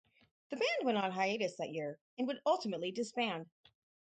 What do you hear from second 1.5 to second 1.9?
that